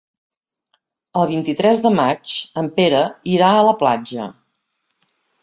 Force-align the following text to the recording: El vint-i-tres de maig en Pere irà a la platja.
El 1.19 1.27
vint-i-tres 1.31 1.81
de 1.83 1.91
maig 1.99 2.33
en 2.63 2.71
Pere 2.79 3.03
irà 3.35 3.53
a 3.59 3.61
la 3.69 3.77
platja. 3.85 4.27